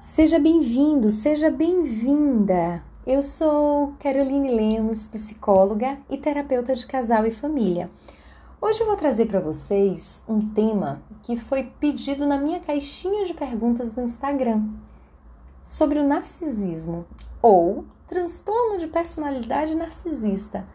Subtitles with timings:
[0.00, 2.82] Seja bem-vindo, seja bem-vinda.
[3.06, 7.90] Eu sou Caroline Lemos, psicóloga e terapeuta de casal e família.
[8.62, 13.34] Hoje eu vou trazer para vocês um tema que foi pedido na minha caixinha de
[13.34, 14.70] perguntas no Instagram
[15.60, 17.04] sobre o narcisismo
[17.42, 20.66] ou transtorno de personalidade narcisista.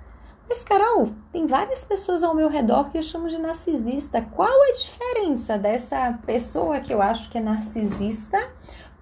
[0.48, 4.22] Mas, Carol, tem várias pessoas ao meu redor que eu chamo de narcisista.
[4.22, 8.38] Qual a diferença dessa pessoa que eu acho que é narcisista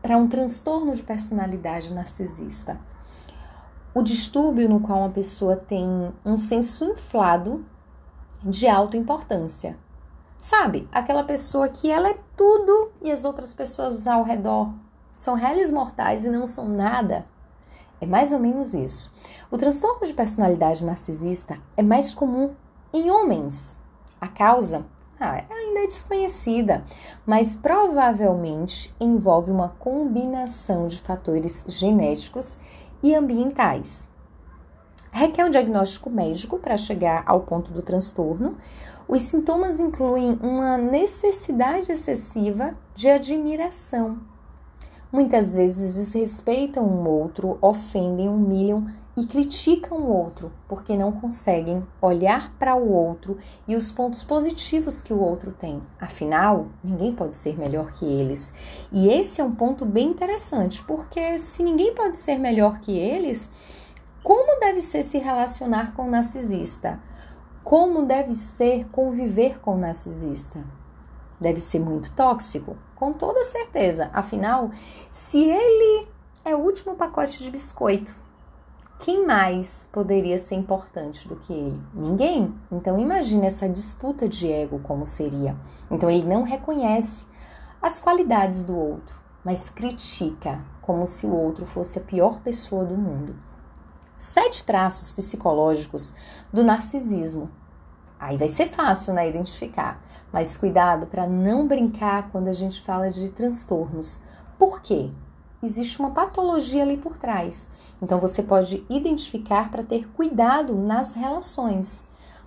[0.04, 2.77] para um transtorno de personalidade narcisista.
[3.95, 7.66] O distúrbio no qual uma pessoa tem um senso inflado
[8.43, 9.77] de autoimportância.
[10.38, 14.73] Sabe, aquela pessoa que ela é tudo e as outras pessoas ao redor
[15.17, 17.26] são réis mortais e não são nada.
[18.01, 19.09] É mais ou menos isso.
[19.49, 22.54] O transtorno de personalidade narcisista é mais comum
[22.91, 23.77] em homens.
[24.20, 24.85] A causa
[25.20, 26.84] ah, ainda é desconhecida,
[27.26, 32.58] mas provavelmente envolve uma combinação de fatores genéticos
[33.02, 34.07] e ambientais.
[35.12, 38.57] Requer um diagnóstico médico para chegar ao ponto do transtorno.
[39.07, 44.18] Os sintomas incluem uma necessidade excessiva de admiração.
[45.12, 52.51] Muitas vezes desrespeitam um outro, ofendem, humilham e criticam o outro porque não conseguem olhar
[52.57, 55.81] para o outro e os pontos positivos que o outro tem.
[55.99, 58.51] Afinal, ninguém pode ser melhor que eles.
[58.91, 63.51] E esse é um ponto bem interessante, porque se ninguém pode ser melhor que eles,
[64.23, 67.00] como deve ser se relacionar com o narcisista?
[67.63, 70.63] Como deve ser conviver com o narcisista?
[71.39, 72.78] Deve ser muito tóxico?
[72.95, 74.09] Com toda certeza.
[74.13, 74.72] Afinal,
[75.11, 76.07] se ele
[76.44, 78.22] é o último pacote de biscoito
[79.03, 81.84] quem mais poderia ser importante do que ele?
[81.94, 82.56] Ninguém.
[82.72, 85.57] Então imagine essa disputa de ego como seria.
[85.91, 87.25] Então ele não reconhece
[87.81, 92.96] as qualidades do outro, mas critica como se o outro fosse a pior pessoa do
[92.96, 93.35] mundo.
[94.16, 96.13] Sete traços psicológicos
[96.53, 97.51] do narcisismo.
[98.18, 100.02] Aí vai ser fácil, né, identificar.
[100.31, 104.18] Mas cuidado para não brincar quando a gente fala de transtornos.
[104.58, 105.12] Por quê?
[105.62, 107.68] Existe uma patologia ali por trás
[108.03, 112.03] então você pode identificar para ter cuidado nas relações,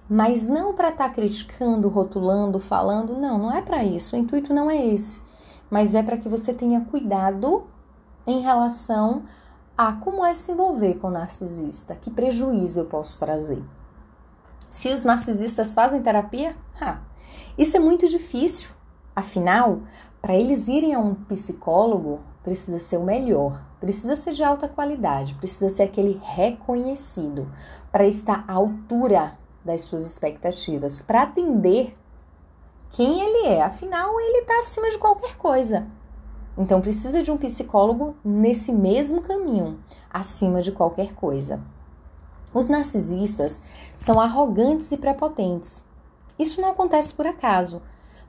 [0.06, 4.15] mas não para estar tá criticando, rotulando, falando, não, não é para isso.
[4.15, 5.19] O intuito não é esse,
[5.71, 7.67] mas é para que você tenha cuidado
[8.27, 9.22] em relação
[9.78, 13.65] a como é se envolver com o narcisista, que prejuízo eu posso trazer.
[14.69, 16.55] Se os narcisistas fazem terapia,
[17.56, 18.69] isso é muito difícil.
[19.15, 19.81] Afinal,
[20.21, 25.35] para eles irem a um psicólogo, precisa ser o melhor, precisa ser de alta qualidade,
[25.35, 27.49] precisa ser aquele reconhecido
[27.93, 31.97] para estar à altura das suas expectativas, para atender
[32.91, 33.63] quem ele é.
[33.63, 35.87] Afinal, ele está acima de qualquer coisa.
[36.59, 39.79] Então, precisa de um psicólogo nesse mesmo caminho,
[40.11, 41.61] acima de qualquer coisa.
[42.53, 43.63] Os narcisistas
[43.95, 45.81] são arrogantes e prepotentes.
[46.37, 47.83] Isso não acontece por acaso,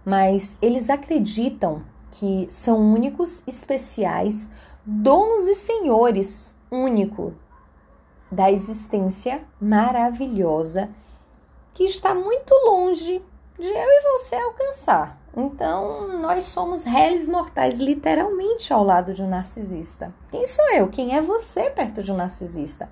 [0.06, 1.82] mas eles acreditam
[2.12, 4.50] que são únicos, especiais,
[4.90, 7.34] donos e senhores único
[8.32, 10.90] da existência maravilhosa
[11.74, 13.22] que está muito longe
[13.60, 15.20] de eu e você alcançar.
[15.36, 20.14] Então, nós somos réis mortais, literalmente, ao lado de um narcisista.
[20.32, 20.88] Quem sou eu?
[20.88, 22.90] Quem é você perto de um narcisista?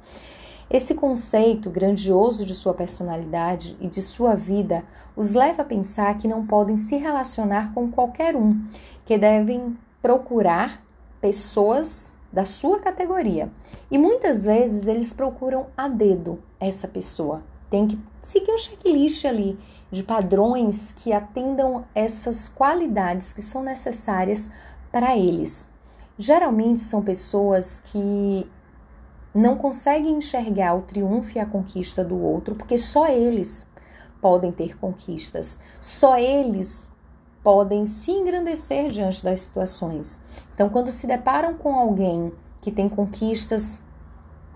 [0.69, 4.83] Esse conceito grandioso de sua personalidade e de sua vida
[5.15, 8.61] os leva a pensar que não podem se relacionar com qualquer um,
[9.05, 10.84] que devem procurar
[11.25, 13.51] pessoas da sua categoria.
[13.89, 17.41] E muitas vezes eles procuram a dedo essa pessoa.
[17.67, 19.57] Tem que seguir um checklist ali
[19.89, 24.47] de padrões que atendam essas qualidades que são necessárias
[24.91, 25.67] para eles.
[26.15, 28.47] Geralmente são pessoas que
[29.33, 33.65] não conseguem enxergar o triunfo e a conquista do outro, porque só eles
[34.21, 36.93] podem ter conquistas, só eles
[37.45, 40.19] podem se engrandecer diante das situações.
[40.53, 43.79] Então, quando se deparam com alguém que tem conquistas,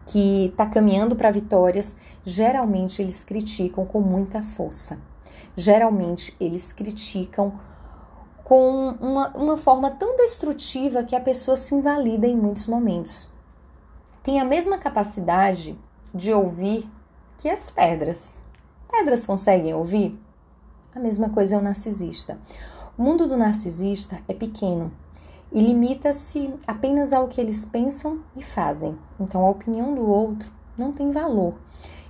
[0.07, 4.97] que está caminhando para vitórias, geralmente eles criticam com muita força.
[5.55, 7.59] Geralmente eles criticam
[8.43, 13.29] com uma, uma forma tão destrutiva que a pessoa se invalida em muitos momentos
[14.29, 15.75] tem a mesma capacidade
[16.13, 16.87] de ouvir
[17.39, 18.27] que as pedras.
[18.87, 20.19] Pedras conseguem ouvir?
[20.93, 22.37] A mesma coisa é o narcisista.
[22.99, 24.91] O mundo do narcisista é pequeno
[25.53, 28.99] e limita-se apenas ao que eles pensam e fazem.
[29.17, 31.53] Então a opinião do outro não tem valor.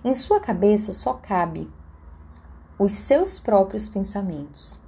[0.03, 1.69] Em sua cabeça só cabe
[2.79, 4.81] os seus próprios pensamentos.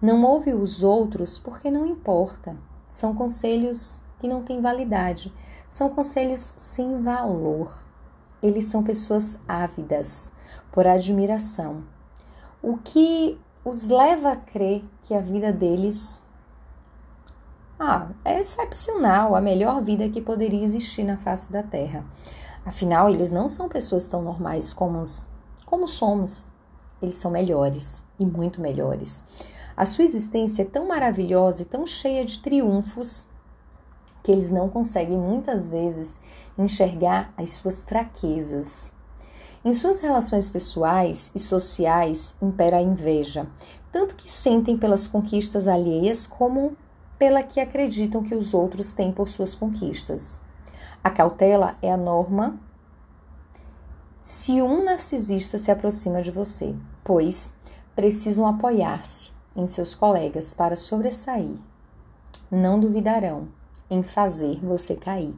[0.00, 2.56] Não ouve os outros porque não importa.
[2.86, 5.34] São conselhos que não têm validade.
[5.68, 7.76] São conselhos sem valor.
[8.40, 10.32] Eles são pessoas ávidas
[10.70, 11.82] por admiração,
[12.62, 16.18] o que os leva a crer que a vida deles
[17.78, 22.04] ah, é excepcional, a melhor vida que poderia existir na face da Terra.
[22.64, 25.02] Afinal, eles não são pessoas tão normais como,
[25.64, 26.46] como somos.
[27.00, 29.24] Eles são melhores e muito melhores.
[29.74, 33.24] A sua existência é tão maravilhosa e tão cheia de triunfos
[34.22, 36.18] que eles não conseguem muitas vezes
[36.58, 38.92] enxergar as suas fraquezas.
[39.62, 43.46] Em suas relações pessoais e sociais impera a inveja,
[43.92, 46.74] tanto que sentem pelas conquistas alheias como
[47.18, 50.40] pela que acreditam que os outros têm por suas conquistas.
[51.04, 52.58] A cautela é a norma
[54.22, 56.74] se um narcisista se aproxima de você,
[57.04, 57.50] pois
[57.94, 61.58] precisam apoiar-se em seus colegas para sobressair.
[62.50, 63.48] Não duvidarão
[63.90, 65.34] em fazer você cair.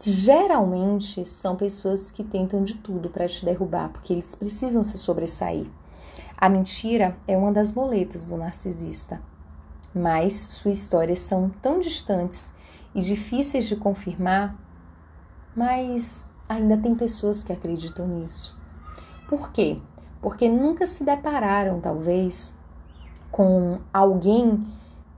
[0.00, 5.66] Geralmente são pessoas que tentam de tudo para te derrubar, porque eles precisam se sobressair.
[6.36, 9.20] A mentira é uma das boletas do narcisista
[9.94, 12.52] mas suas histórias são tão distantes
[12.94, 14.56] e difíceis de confirmar,
[15.54, 18.56] mas ainda tem pessoas que acreditam nisso.
[19.28, 19.78] Por quê?
[20.20, 22.52] Porque nunca se depararam, talvez,
[23.30, 24.66] com alguém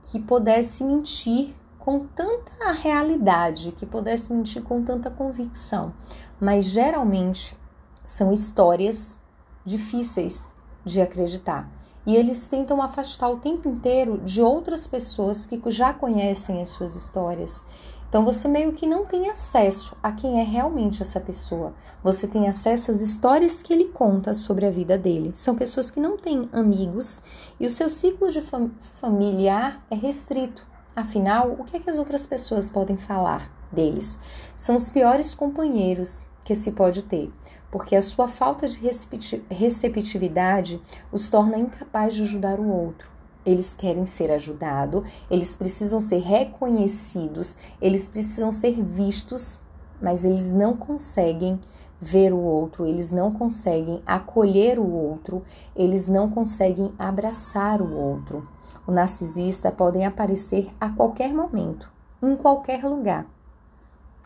[0.03, 5.93] que pudesse mentir com tanta realidade, que pudesse mentir com tanta convicção.
[6.39, 7.57] Mas geralmente
[8.05, 9.19] são histórias
[9.65, 10.49] difíceis
[10.85, 11.69] de acreditar
[12.05, 16.95] e eles tentam afastar o tempo inteiro de outras pessoas que já conhecem as suas
[16.95, 17.63] histórias.
[18.09, 21.73] Então você meio que não tem acesso a quem é realmente essa pessoa.
[22.03, 25.31] Você tem acesso às histórias que ele conta sobre a vida dele.
[25.33, 27.21] São pessoas que não têm amigos
[27.59, 30.70] e o seu ciclo de fam familiar é restrito.
[30.95, 34.17] Afinal, o que, é que as outras pessoas podem falar deles?
[34.57, 37.31] São os piores companheiros que se pode ter
[37.71, 38.79] porque a sua falta de
[39.49, 43.09] receptividade os torna incapazes de ajudar o outro.
[43.43, 49.57] Eles querem ser ajudados, eles precisam ser reconhecidos, eles precisam ser vistos,
[50.01, 51.59] mas eles não conseguem
[52.01, 55.43] ver o outro, eles não conseguem acolher o outro,
[55.75, 58.47] eles não conseguem abraçar o outro.
[58.87, 61.91] O narcisista podem aparecer a qualquer momento,
[62.23, 63.27] em qualquer lugar.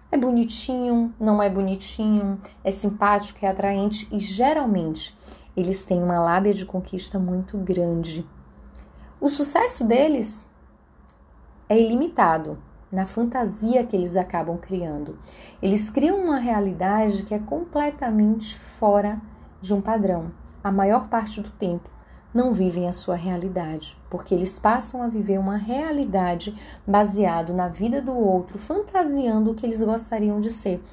[0.09, 5.17] É bonitinho, não é bonitinho, é simpático, é atraente e geralmente
[5.57, 8.25] eles têm uma lábia de conquista muito grande.
[9.19, 10.45] O sucesso deles
[11.67, 12.57] é ilimitado
[12.95, 15.19] na fantasia que eles acabam criando.
[15.61, 19.21] Eles criam uma realidade que é completamente fora
[19.61, 20.31] de um padrão,
[20.63, 21.89] a maior parte do tempo
[22.33, 26.53] não vivem a sua realidade, porque eles passam a viver uma realidade
[26.85, 30.83] baseado na vida do outro, fantasiando o que eles gostariam de ser.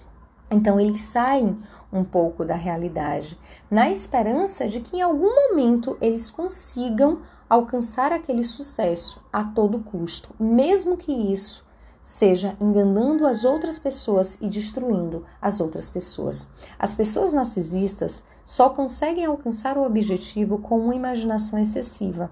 [0.50, 1.58] Então eles saem
[1.92, 3.38] um pouco da realidade,
[3.70, 10.34] na esperança de que em algum momento eles consigam alcançar aquele sucesso a todo custo,
[10.38, 11.64] mesmo que isso
[12.02, 16.48] seja enganando as outras pessoas e destruindo as outras pessoas.
[16.76, 22.30] As pessoas narcisistas só conseguem alcançar o objetivo com uma imaginação excessiva.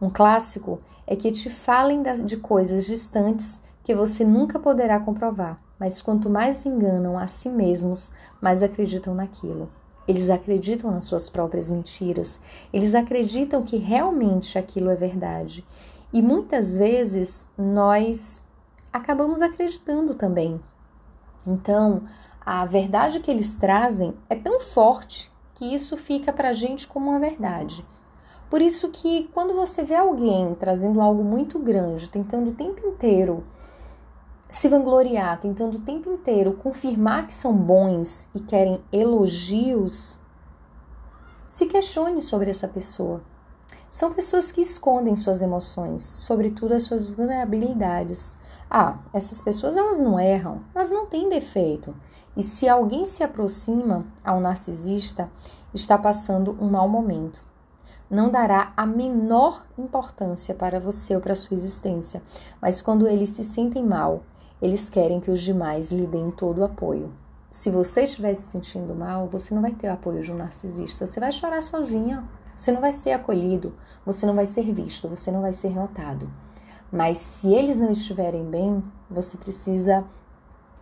[0.00, 6.00] Um clássico é que te falem de coisas distantes que você nunca poderá comprovar, mas
[6.00, 8.10] quanto mais enganam a si mesmos,
[8.40, 9.68] mais acreditam naquilo.
[10.08, 12.38] Eles acreditam nas suas próprias mentiras,
[12.72, 15.64] eles acreditam que realmente aquilo é verdade.
[16.12, 18.41] E muitas vezes nós
[18.92, 20.60] acabamos acreditando também.
[21.46, 22.02] Então,
[22.44, 27.10] a verdade que eles trazem é tão forte que isso fica para a gente como
[27.10, 27.86] uma verdade.
[28.50, 33.44] Por isso que quando você vê alguém trazendo algo muito grande, tentando o tempo inteiro
[34.50, 40.20] se vangloriar, tentando o tempo inteiro confirmar que são bons e querem elogios,
[41.48, 43.22] se questione sobre essa pessoa.
[43.90, 48.36] São pessoas que escondem suas emoções, sobretudo as suas vulnerabilidades.
[48.74, 51.94] Ah, essas pessoas elas não erram, elas não têm defeito.
[52.34, 55.30] E se alguém se aproxima ao narcisista,
[55.74, 57.44] está passando um mau momento.
[58.08, 62.22] Não dará a menor importância para você ou para sua existência,
[62.62, 64.22] mas quando eles se sentem mal,
[64.62, 67.12] eles querem que os demais lhe deem todo o apoio.
[67.50, 71.06] Se você estiver se sentindo mal, você não vai ter o apoio de um narcisista,
[71.06, 72.26] você vai chorar sozinha,
[72.56, 73.74] você não vai ser acolhido,
[74.06, 76.26] você não vai ser visto, você não vai ser notado.
[76.92, 80.04] Mas se eles não estiverem bem, você precisa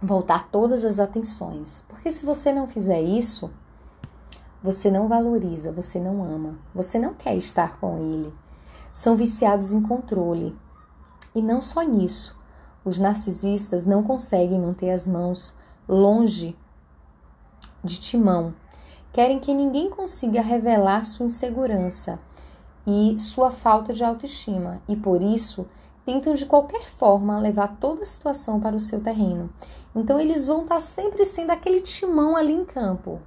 [0.02, 1.84] voltar todas as atenções.
[1.86, 3.48] Porque se você não fizer isso,
[4.60, 8.34] você não valoriza, você não ama, você não quer estar com ele.
[8.92, 10.58] São viciados em controle.
[11.32, 12.36] E não só nisso,
[12.84, 15.54] Os narcisistas não conseguem manter as mãos
[15.86, 16.56] longe
[17.84, 18.54] de timão.
[19.12, 22.18] Querem que ninguém consiga revelar sua insegurança
[22.86, 25.66] e sua falta de autoestima e por isso
[26.10, 29.48] tentam de qualquer forma levar toda a situação para o seu terreno.
[29.94, 33.20] Então eles vão estar sempre sendo aquele timão ali em campo.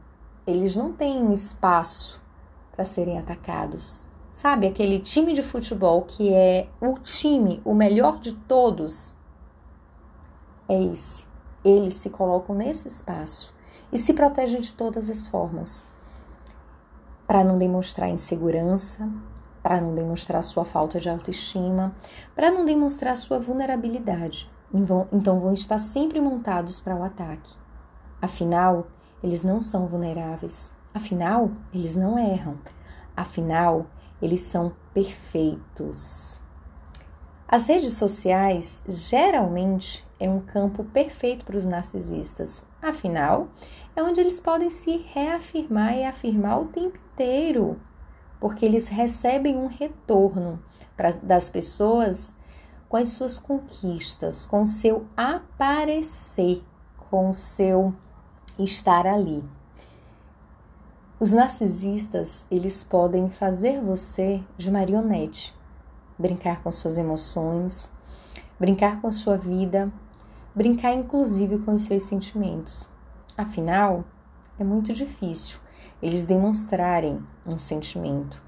[0.45, 2.21] Eles não têm espaço
[2.73, 4.05] para serem atacados.
[4.33, 9.15] Sabe, aquele time de futebol que é o time, o melhor de todos,
[10.67, 11.23] é esse.
[11.63, 13.53] Eles se colocam nesse espaço
[13.93, 15.85] e se protegem de todas as formas
[17.25, 19.09] para não demonstrar insegurança,
[19.63, 21.95] para não demonstrar sua falta de autoestima,
[22.35, 24.51] para não demonstrar sua vulnerabilidade.
[25.11, 27.55] Então vão estar sempre montados para o ataque.
[28.21, 28.87] Afinal,
[29.23, 30.69] eles não são vulneráveis.
[30.93, 32.57] Afinal, eles não erram.
[33.15, 33.85] Afinal,
[34.21, 36.37] eles são perfeitos.
[37.47, 42.65] As redes sociais geralmente é um campo perfeito para os narcisistas.
[42.81, 43.47] Afinal,
[43.95, 47.79] é onde eles podem se reafirmar e afirmar o tempo inteiro,
[48.43, 50.61] porque eles recebem um retorno
[50.97, 52.33] pra, das pessoas
[52.89, 56.61] com as suas conquistas, com o seu aparecer,
[57.09, 57.95] com o seu
[58.59, 59.41] estar ali.
[61.21, 65.55] Os narcisistas, eles podem fazer você de marionete,
[66.19, 67.89] brincar com suas emoções,
[68.59, 69.89] brincar com sua vida,
[70.53, 72.89] brincar inclusive com os seus sentimentos.
[73.37, 74.03] Afinal,
[74.59, 75.62] é muito difícil
[76.03, 78.43] eles demonstrarem um sentimento.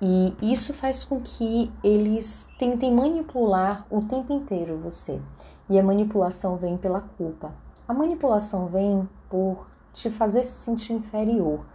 [0.00, 5.20] E isso faz com que eles tentem manipular o tempo inteiro você.
[5.68, 7.52] E a manipulação vem pela culpa.
[7.88, 11.66] A manipulação vem por te fazer se sentir inferior,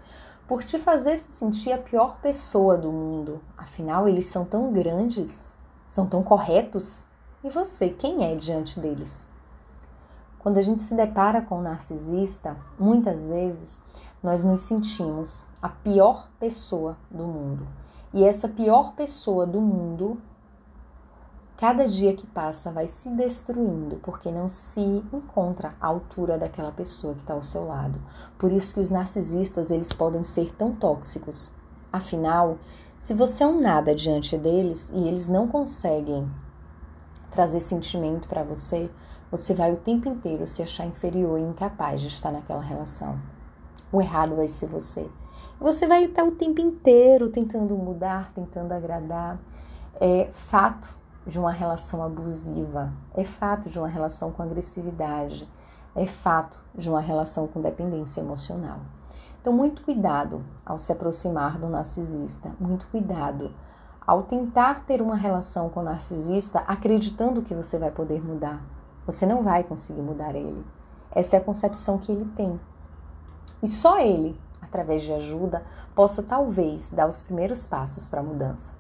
[0.47, 3.41] por te fazer se sentir a pior pessoa do mundo.
[3.57, 5.45] Afinal, eles são tão grandes,
[5.89, 7.03] são tão corretos.
[7.43, 9.29] E você, quem é diante deles?
[10.39, 13.81] Quando a gente se depara com um narcisista, muitas vezes
[14.21, 17.67] nós nos sentimos a pior pessoa do mundo.
[18.13, 20.21] E essa pior pessoa do mundo,
[21.57, 24.81] cada dia que passa, vai se destruindo, porque não se
[25.13, 27.99] encontra à altura daquela pessoa que está ao seu lado.
[28.37, 31.51] Por isso que os narcisistas eles podem ser tão tóxicos.
[31.91, 32.57] Afinal,
[32.99, 36.29] se você é um nada diante deles e eles não conseguem
[37.31, 38.91] trazer sentimento para você,
[39.31, 43.17] você vai o tempo inteiro se achar inferior e incapaz de estar naquela relação.
[43.91, 45.09] O errado vai ser você.
[45.59, 49.37] Você vai estar o tempo inteiro tentando mudar, tentando agradar.
[49.99, 50.89] É fato
[51.25, 55.47] de uma relação abusiva, é fato de uma relação com agressividade,
[55.95, 58.79] é fato de uma relação com dependência emocional.
[59.39, 63.51] Então, muito cuidado ao se aproximar do narcisista, muito cuidado
[64.05, 68.61] ao tentar ter uma relação com o narcisista acreditando que você vai poder mudar.
[69.05, 70.65] Você não vai conseguir mudar ele.
[71.11, 72.59] Essa é a concepção que ele tem.
[73.61, 75.63] E só ele, através de ajuda,
[75.93, 78.73] possa talvez dar os primeiros passos para a mudança.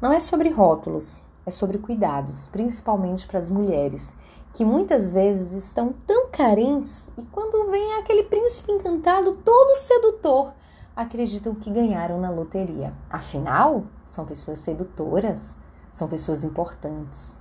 [0.00, 4.16] Não é sobre rótulos, é sobre cuidados, principalmente para as mulheres,
[4.54, 10.52] que muitas vezes estão tão carentes e quando vem aquele príncipe encantado todo sedutor,
[10.94, 12.92] acreditam que ganharam na loteria.
[13.10, 15.54] Afinal, são pessoas sedutoras,
[15.92, 17.38] são pessoas importantes.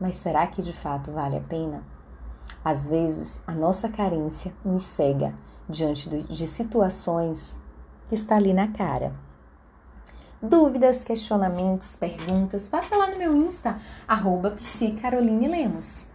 [0.00, 1.82] Mas será que de fato vale a pena?
[2.64, 5.34] Às vezes, a nossa carência nos cega
[5.68, 7.54] diante de situações
[8.08, 9.12] que está ali na cara.
[10.40, 14.54] Dúvidas, questionamentos, perguntas, passa lá no meu Insta, arroba
[15.48, 16.06] Lemos.